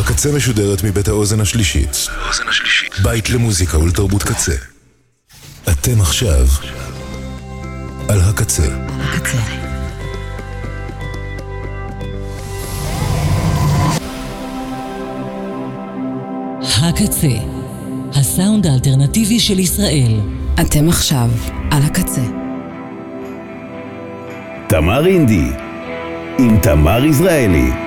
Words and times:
הקצה 0.00 0.32
משודרת 0.32 0.84
מבית 0.84 1.08
האוזן 1.08 1.40
השלישית. 1.40 2.08
בית 3.02 3.30
למוזיקה 3.30 3.78
ולתרבות 3.78 4.22
קצה. 4.22 4.52
אתם 5.68 6.00
עכשיו 6.00 6.46
על 8.08 8.20
הקצה. 8.20 8.62
הקצה. 9.00 9.38
הקצה, 16.82 17.36
הסאונד 18.14 18.66
האלטרנטיבי 18.66 19.40
של 19.40 19.58
ישראל. 19.58 20.20
אתם 20.60 20.88
עכשיו 20.88 21.30
על 21.70 21.82
הקצה. 21.82 22.24
תמר 24.68 25.06
אינדי, 25.06 25.48
עם 26.38 26.58
תמר 26.62 27.04
יזרעאלי. 27.04 27.85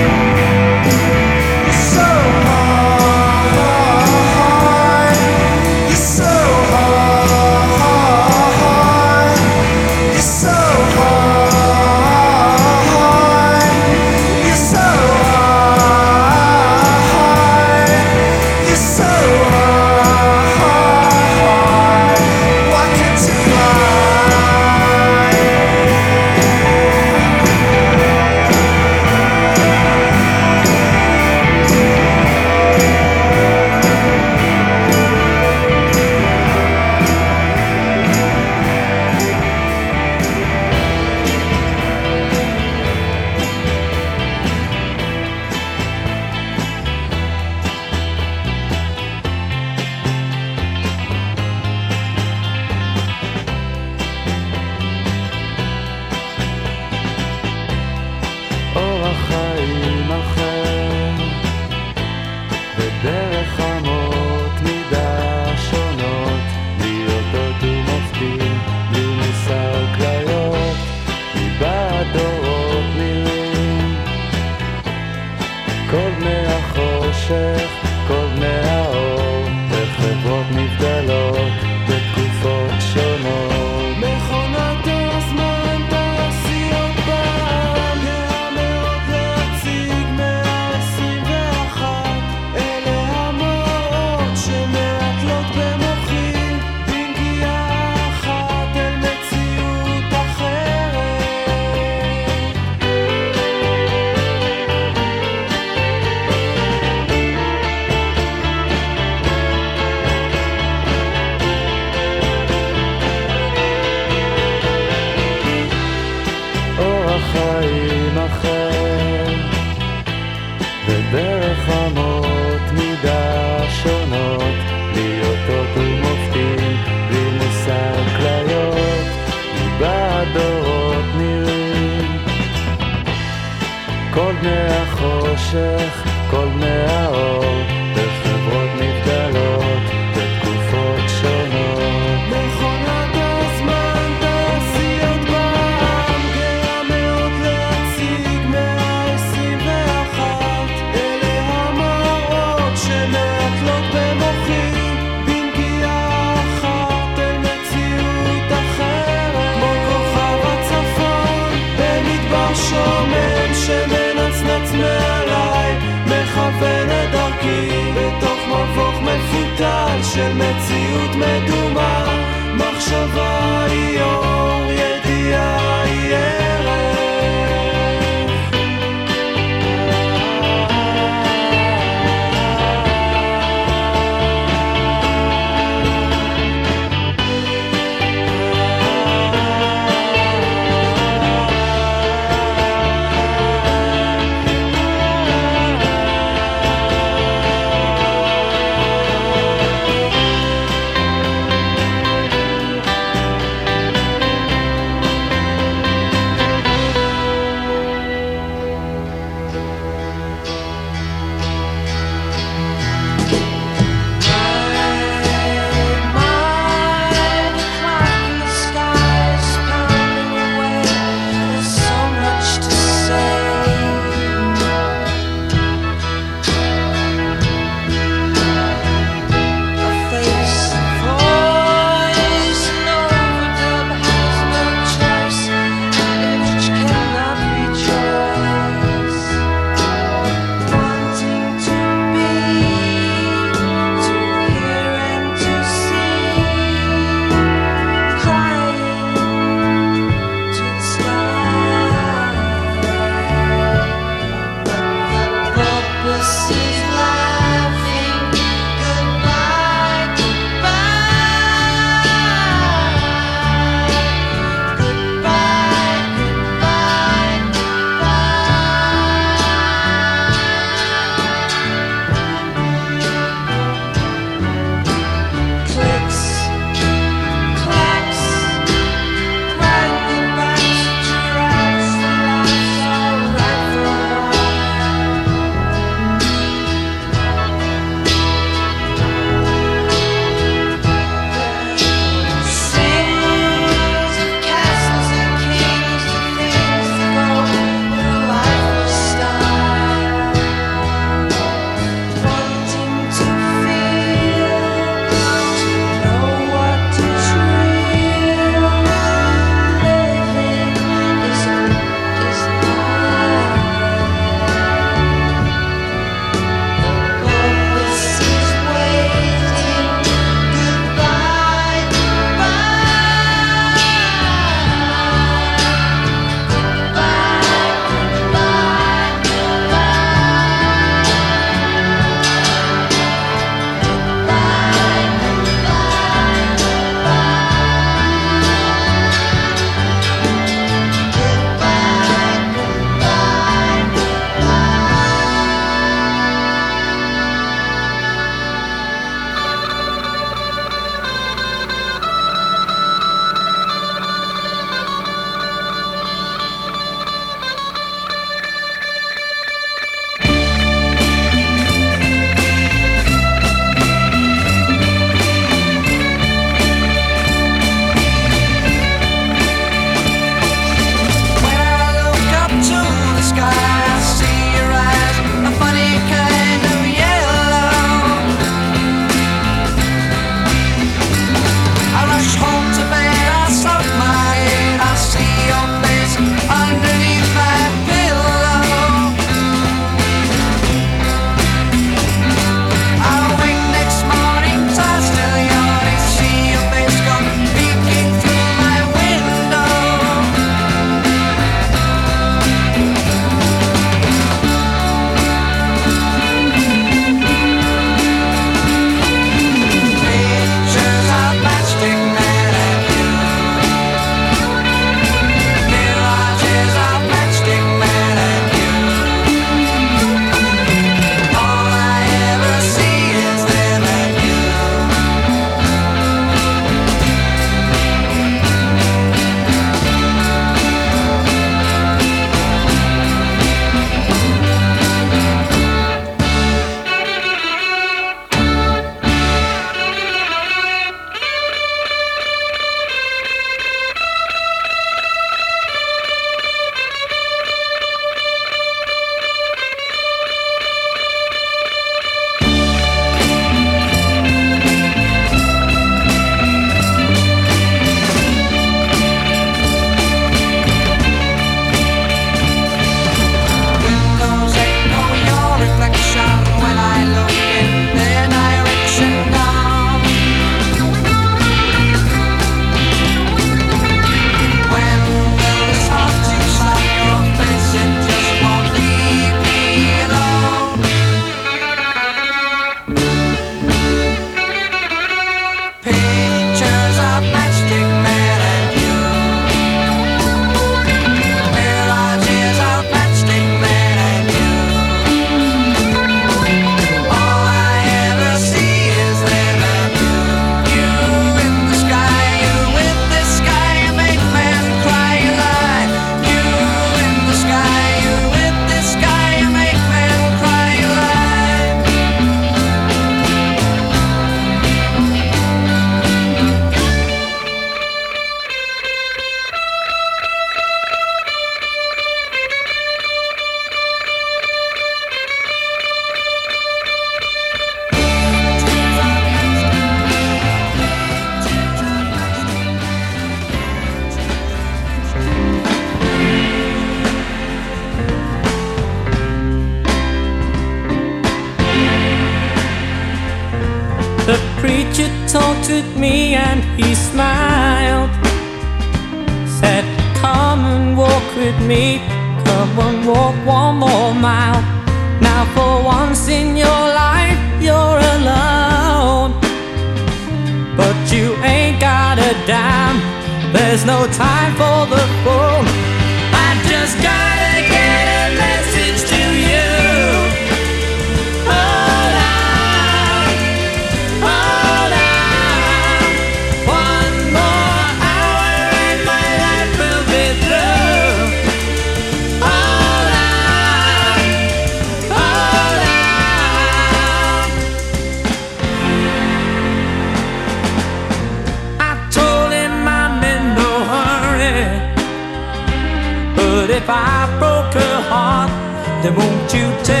Then 599.03 599.15
won't 599.15 599.53
you 599.53 599.83
tell 599.83 600.00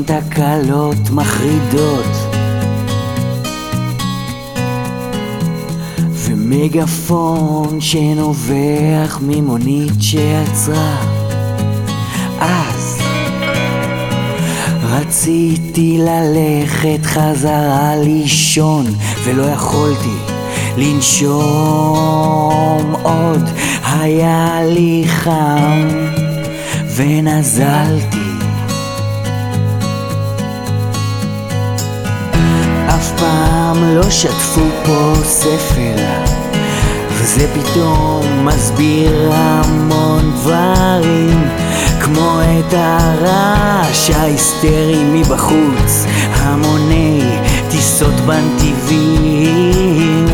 מיליון 0.00 0.20
תקלות 0.20 1.10
מחרידות. 1.10 2.16
ומגפון 6.12 7.80
שנובח 7.80 9.20
ממונית 9.22 9.92
שעצרה 10.00 10.96
אז 12.40 12.98
רציתי 14.82 15.98
ללכת 15.98 17.06
חזרה 17.06 17.96
לישון 17.96 18.86
ולא 19.24 19.42
יכולתי 19.42 20.16
לנשום. 20.76 21.40
עוד 23.02 23.48
היה 23.84 24.60
לי 24.64 25.04
חם 25.06 25.88
ונזלתי 26.96 28.19
פעם 33.20 33.84
לא 33.84 34.10
שטפו 34.10 34.60
פה 34.84 35.12
ספר 35.24 35.94
וזה 37.10 37.46
פתאום 37.54 38.46
מסביר 38.46 39.30
המון 39.32 40.32
דברים 40.36 41.48
כמו 42.00 42.40
את 42.42 42.74
הרעש 42.76 44.10
ההיסטרי 44.10 45.04
מבחוץ 45.04 46.04
המוני 46.32 47.22
טיסות 47.70 48.14
בנתיבים. 48.26 50.26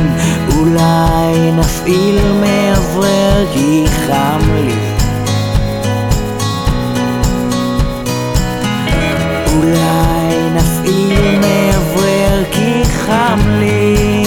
אולי 0.59 1.53
נפעיל 1.53 2.19
מאוורר 2.41 3.47
כי 3.53 3.85
חם 4.07 4.41
לי 4.55 4.96
חם 13.37 13.51
לי. 13.51 14.25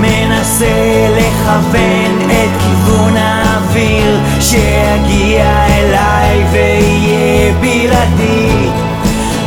מנסה 0.00 1.08
לכוון 1.16 2.30
את 2.30 2.62
כיוון 2.62 3.16
האוויר 3.16 4.20
שיגיע 4.40 5.66
אליי 5.66 6.44
ויהיה 6.52 7.52
בלעדי. 7.60 8.68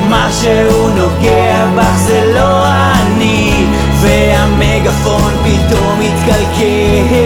משהו 0.09 0.89
נוגע 0.89 1.65
בך 1.75 1.97
זה 1.97 2.31
לא 2.35 2.65
אני 2.67 3.65
והמגפון 4.01 5.33
פתאום 5.43 5.99
מתקלקל 5.99 7.23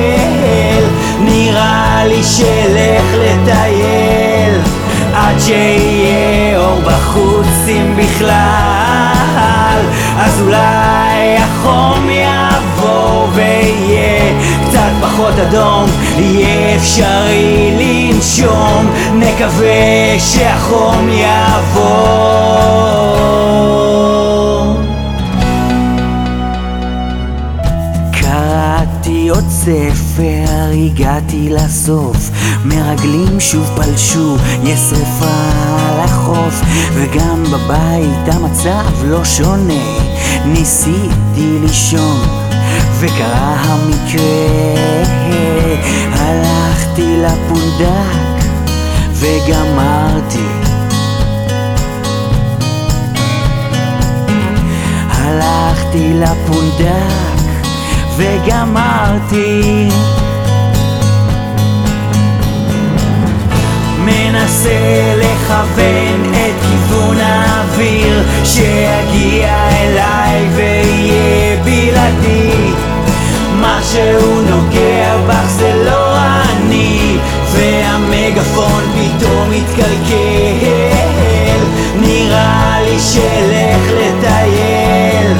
נראה 1.20 2.04
לי 2.06 2.24
שלך 2.24 3.06
לטייל 3.13 4.62
עד 5.13 5.40
שיהיה 5.40 6.46
בחוץ 6.88 7.67
אם 7.67 7.95
בכלל. 7.97 9.82
אז 10.19 10.41
אולי 10.41 11.38
החום 11.38 12.10
יעבור 12.10 13.28
ויהיה 13.34 14.34
קצת 14.67 14.91
פחות 15.02 15.34
אדום. 15.39 15.89
יהיה 16.17 16.76
אפשרי 16.76 17.71
לנשום. 17.80 18.91
נקווה 19.13 20.19
שהחום 20.19 21.10
יעבור. 21.10 22.78
קראתי 28.12 29.30
עוד 29.30 29.45
ספר, 29.50 30.07
הגעתי 30.73 31.49
לסוף. 31.49 32.30
מרגלים 32.65 33.39
שוב 33.39 33.69
פלשו, 33.75 34.38
יש 34.63 34.80
שרפה 34.80 35.51
על 35.80 35.99
החוף. 35.99 36.62
וגם 36.93 37.43
בבית 37.43 38.34
המצב 38.34 39.03
לא 39.06 39.25
שונה. 39.25 39.84
ניסיתי 40.45 41.58
לישון 41.62 42.21
וקרה 42.99 43.56
המקרה. 43.56 44.67
הלכתי 46.12 47.17
לפונדק 47.17 48.45
וגמרתי. 49.13 50.47
הלכתי 55.10 56.13
לפונדק 56.13 57.46
וגמרתי. 58.17 59.89
מנסה 64.06 65.13
לכוון 65.17 66.32
את 66.32 66.62
כיוון 66.62 67.17
האוויר 67.19 68.23
שיגיע 68.43 69.69
אליי 69.69 70.47
ויהיה 70.56 71.63
בלעדי. 71.63 72.73
משהו 73.62 74.41
נוגע 74.41 75.17
בך 75.27 75.49
זה 75.49 75.84
לא 75.86 76.17
אני 76.17 77.17
והמגפון 77.51 78.84
פתאום 78.93 79.49
מתקלקל 79.51 80.58
נראה 81.99 82.77
לי 82.86 82.99
שלך 82.99 83.91
לטייל 83.91 85.38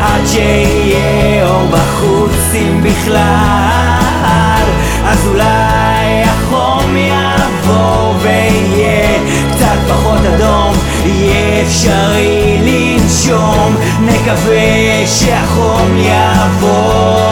עד 0.00 0.26
שיהיה 0.26 1.48
אור 1.48 1.66
בחוץ 1.70 2.54
אם 2.54 2.82
בכלל. 2.82 4.64
אז 5.04 5.26
אולי 5.26 6.22
החום 6.24 6.96
יעבור 6.96 8.14
ויהיה 8.22 9.18
קצת 9.50 9.78
פחות 9.88 10.20
אדום. 10.34 10.74
יהיה 11.04 11.62
אפשרי 11.62 12.58
לנשום. 12.62 13.76
נקווה 14.00 15.06
שהחום 15.06 15.96
יעבור 15.96 17.28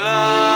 Ah. 0.00 0.47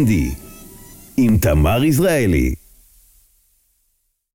אינדי, 0.00 0.30
עם 1.16 1.36
תמר 1.36 1.84
יזרעאלי. 1.84 2.54